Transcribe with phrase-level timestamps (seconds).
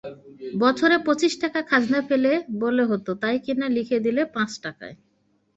[0.55, 4.95] বছরে পচিশ টাকা খাজনা ফেলে-বোলে হোত, তাই কিনা লিখে নিলে পাঁচ টাকায়!